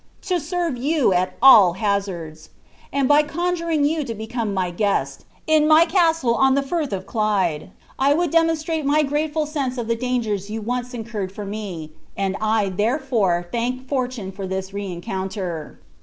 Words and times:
To 0.23 0.39
serve 0.39 0.77
you 0.77 1.13
at 1.13 1.37
all 1.43 1.73
hazards! 1.73 2.49
And 2.91 3.07
by 3.07 3.21
conjuring 3.21 3.85
you 3.85 4.03
to 4.05 4.15
become 4.15 4.51
my 4.51 4.71
guest, 4.71 5.25
in 5.45 5.67
my 5.67 5.85
castle 5.85 6.33
on 6.33 6.55
the 6.55 6.63
Frith 6.63 6.91
of 6.91 7.05
Clyde, 7.05 7.69
I 7.99 8.15
would 8.15 8.31
demonstrate 8.31 8.83
my 8.83 9.03
grateful 9.03 9.45
sense 9.45 9.77
of 9.77 9.87
the 9.87 9.95
dangers 9.95 10.49
you 10.49 10.59
once 10.59 10.95
incurred 10.95 11.31
for 11.31 11.45
me, 11.45 11.91
and 12.17 12.35
I 12.41 12.69
therefore 12.69 13.47
thank 13.51 13.87
fortune 13.87 14.31
for 14.31 14.47
this 14.47 14.73
rencounter." 14.73 15.77